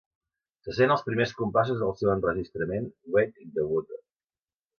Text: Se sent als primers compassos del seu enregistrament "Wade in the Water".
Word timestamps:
Se 0.67 0.73
sent 0.77 0.93
als 0.95 1.03
primers 1.09 1.33
compassos 1.41 1.77
del 1.83 1.93
seu 1.99 2.09
enregistrament 2.15 2.89
"Wade 3.19 3.45
in 3.45 3.53
the 3.61 3.69
Water". 3.75 4.01